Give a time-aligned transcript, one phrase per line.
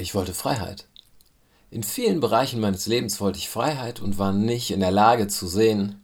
[0.00, 0.86] Ich wollte Freiheit.
[1.70, 5.46] In vielen Bereichen meines Lebens wollte ich Freiheit und war nicht in der Lage zu
[5.46, 6.02] sehen,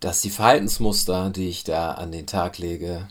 [0.00, 3.06] dass die Verhaltensmuster, die ich da an den Tag lege,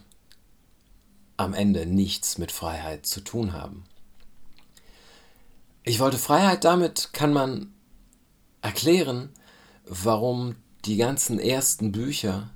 [1.38, 3.84] am Ende nichts mit Freiheit zu tun haben.
[5.84, 7.76] Ich wollte Freiheit, damit kann man
[8.64, 9.30] erklären,
[9.86, 12.50] warum die ganzen ersten Bücher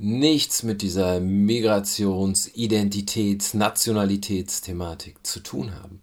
[0.00, 6.00] nichts mit dieser Migrations-, Identitäts-, Nationalitätsthematik zu tun haben.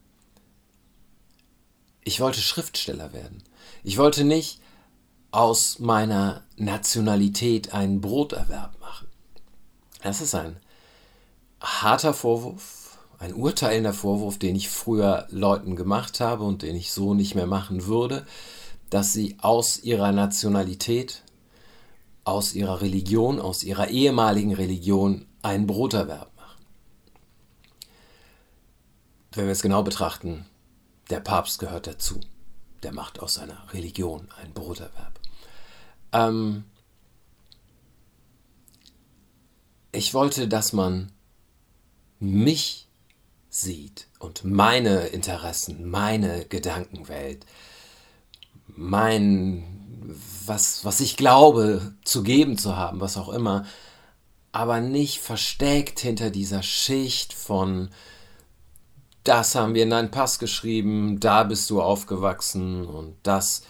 [2.04, 3.44] Ich wollte Schriftsteller werden.
[3.84, 4.62] Ich wollte nicht
[5.32, 9.08] aus meiner Nationalität einen Broterwerb machen.
[10.04, 10.58] Das ist ein
[11.60, 17.14] harter Vorwurf, ein urteilender Vorwurf, den ich früher Leuten gemacht habe und den ich so
[17.14, 18.26] nicht mehr machen würde,
[18.90, 21.24] dass sie aus ihrer Nationalität,
[22.27, 26.66] aus ihrer Religion, aus ihrer ehemaligen Religion einen Broterwerb machen.
[29.31, 30.45] Wenn wir es genau betrachten,
[31.09, 32.20] der Papst gehört dazu.
[32.84, 35.20] Der macht aus seiner Religion einen Broterwerb.
[36.12, 36.65] Ähm
[39.93, 41.13] ich wollte, dass man
[42.20, 42.87] mich
[43.49, 47.46] sieht und meine Interessen, meine Gedankenwelt,
[48.68, 49.87] mein,
[50.45, 53.65] was, was ich glaube zu geben zu haben, was auch immer,
[54.51, 57.90] aber nicht versteckt hinter dieser Schicht von,
[59.23, 63.63] das haben wir in deinen Pass geschrieben, da bist du aufgewachsen und das,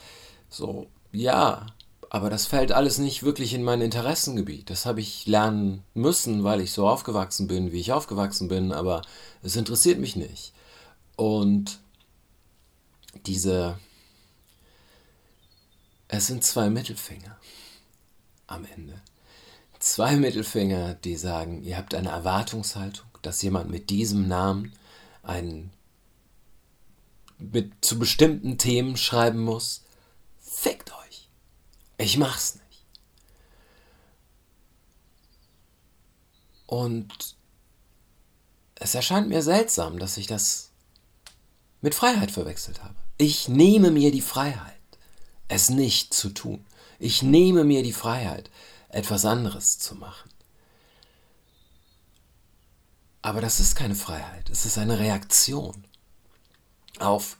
[0.50, 1.66] so, ja,
[2.10, 4.70] aber das fällt alles nicht wirklich in mein Interessengebiet.
[4.70, 9.02] Das habe ich lernen müssen, weil ich so aufgewachsen bin, wie ich aufgewachsen bin, aber
[9.44, 10.54] es interessiert mich nicht.
[11.16, 11.80] Und
[13.26, 13.78] diese...
[16.08, 17.38] Es sind zwei Mittelfinger
[18.48, 19.02] am Ende.
[19.80, 24.74] Zwei Mittelfinger, die sagen, ihr habt eine Erwartungshaltung, dass jemand mit diesem Namen
[25.22, 25.72] einen
[27.38, 29.84] mit zu bestimmten Themen schreiben muss.
[30.40, 31.30] Fickt euch.
[31.98, 32.86] Ich mach's nicht.
[36.66, 37.36] Und
[38.76, 40.72] es erscheint mir seltsam, dass ich das
[41.82, 42.96] mit Freiheit verwechselt habe.
[43.18, 44.77] Ich nehme mir die Freiheit,
[45.48, 46.66] es nicht zu tun.
[47.00, 48.50] Ich nehme mir die Freiheit,
[48.90, 50.30] etwas anderes zu machen.
[53.22, 55.84] Aber das ist keine Freiheit, es ist eine Reaktion
[57.00, 57.38] auf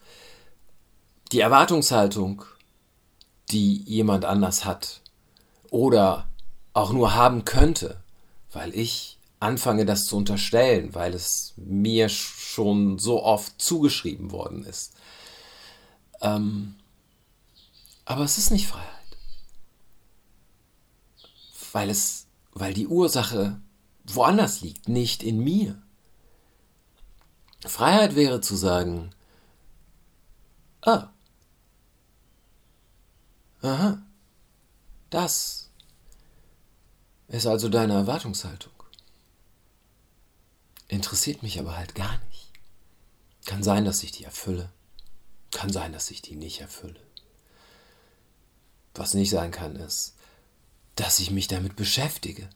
[1.32, 2.44] die Erwartungshaltung
[3.52, 5.02] die jemand anders hat
[5.70, 6.28] oder
[6.74, 8.02] auch nur haben könnte,
[8.52, 14.94] weil ich anfange das zu unterstellen, weil es mir schon so oft zugeschrieben worden ist.
[16.22, 16.76] Ähm,
[18.08, 18.88] aber es ist nicht Freiheit.
[21.72, 23.62] Weil es, weil die Ursache
[24.06, 25.80] woanders liegt, nicht in mir.
[27.66, 29.12] Freiheit wäre zu sagen,
[30.82, 31.10] ah,
[33.62, 34.02] Aha.
[35.10, 35.70] Das
[37.28, 38.74] ist also deine Erwartungshaltung.
[40.88, 42.52] Interessiert mich aber halt gar nicht.
[43.46, 44.72] Kann sein, dass ich die erfülle.
[45.52, 47.07] Kann sein, dass ich die nicht erfülle.
[48.98, 50.16] Was nicht sein kann, ist,
[50.96, 52.50] dass ich mich damit beschäftige.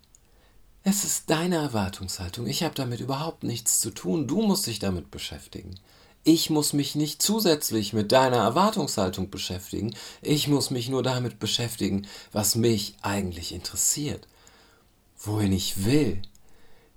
[0.84, 2.48] Es ist deine Erwartungshaltung.
[2.48, 4.28] Ich habe damit überhaupt nichts zu tun.
[4.28, 5.76] Du musst dich damit beschäftigen.
[6.24, 9.96] Ich muss mich nicht zusätzlich mit deiner Erwartungshaltung beschäftigen.
[10.24, 14.28] Ich muss mich nur damit beschäftigen, was mich eigentlich interessiert,
[15.20, 16.22] wohin ich will,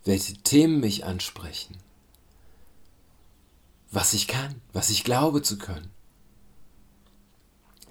[0.05, 1.77] welche Themen mich ansprechen,
[3.91, 5.91] was ich kann, was ich glaube zu können.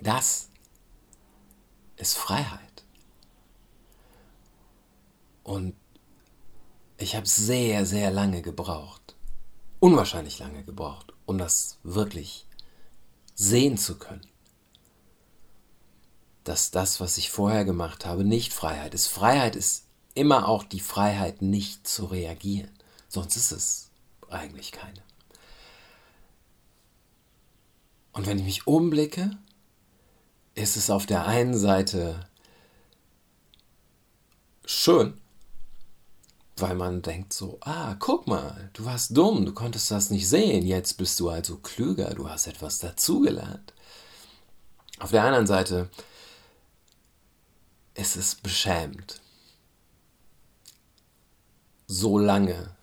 [0.01, 0.49] Das
[1.97, 2.83] ist Freiheit.
[5.43, 5.75] Und
[6.97, 9.15] ich habe sehr, sehr lange gebraucht,
[9.79, 12.45] unwahrscheinlich lange gebraucht, um das wirklich
[13.35, 14.25] sehen zu können.
[16.43, 19.07] Dass das, was ich vorher gemacht habe, nicht Freiheit ist.
[19.07, 22.71] Freiheit ist immer auch die Freiheit, nicht zu reagieren.
[23.07, 23.89] Sonst ist es
[24.29, 25.01] eigentlich keine.
[28.12, 29.38] Und wenn ich mich umblicke,
[30.55, 32.27] ist es auf der einen Seite
[34.65, 35.19] schön,
[36.57, 40.65] weil man denkt so, ah, guck mal, du warst dumm, du konntest das nicht sehen,
[40.65, 43.73] jetzt bist du also klüger, du hast etwas dazugelernt.
[45.00, 45.89] Auf der anderen Seite
[47.95, 49.21] ist es beschämend,
[51.88, 52.75] so lange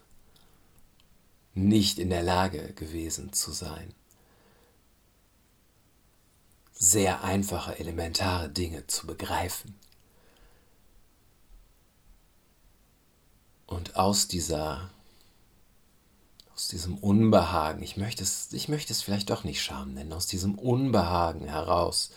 [1.55, 3.94] nicht in der Lage gewesen zu sein,
[6.82, 9.79] sehr einfache, elementare Dinge zu begreifen.
[13.67, 14.91] Und aus dieser,
[16.55, 20.27] aus diesem Unbehagen, ich möchte es, ich möchte es vielleicht doch nicht Scham nennen, aus
[20.27, 22.12] diesem Unbehagen heraus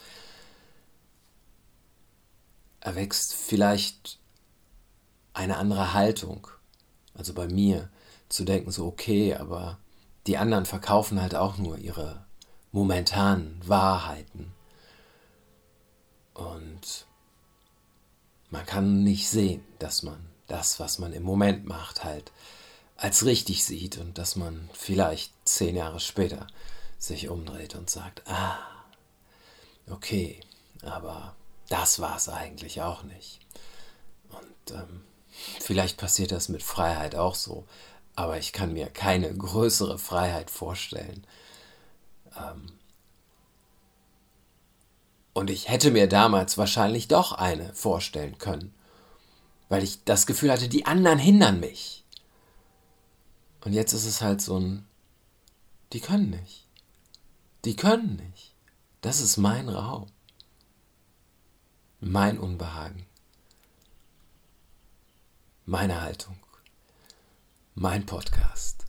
[2.80, 4.18] erwächst vielleicht
[5.34, 6.48] eine andere Haltung.
[7.12, 7.90] Also bei mir
[8.30, 9.78] zu denken, so okay, aber
[10.26, 12.23] die anderen verkaufen halt auch nur ihre
[12.74, 14.52] momentanen Wahrheiten.
[16.34, 17.06] Und
[18.50, 20.18] man kann nicht sehen, dass man
[20.48, 22.32] das, was man im Moment macht, halt
[22.96, 26.48] als richtig sieht und dass man vielleicht zehn Jahre später
[26.98, 28.58] sich umdreht und sagt, ah,
[29.88, 30.40] okay,
[30.82, 31.36] aber
[31.68, 33.38] das war es eigentlich auch nicht.
[34.30, 35.04] Und ähm,
[35.60, 37.68] vielleicht passiert das mit Freiheit auch so,
[38.16, 41.24] aber ich kann mir keine größere Freiheit vorstellen.
[42.36, 42.72] Ähm,
[45.32, 48.72] und ich hätte mir damals wahrscheinlich doch eine vorstellen können,
[49.68, 52.04] weil ich das Gefühl hatte, die anderen hindern mich.
[53.64, 54.86] Und jetzt ist es halt so ein,
[55.92, 56.66] die können nicht.
[57.64, 58.54] Die können nicht.
[59.00, 60.06] Das ist mein Raum.
[62.00, 63.06] Mein Unbehagen.
[65.66, 66.36] Meine Haltung.
[67.74, 68.84] Mein Podcast.